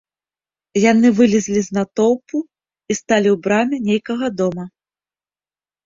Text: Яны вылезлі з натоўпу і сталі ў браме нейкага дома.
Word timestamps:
Яны 0.91 1.07
вылезлі 1.19 1.59
з 1.67 1.77
натоўпу 1.79 2.37
і 2.43 2.93
сталі 3.03 3.29
ў 3.35 3.45
браме 3.47 3.77
нейкага 3.93 4.25
дома. 4.43 4.63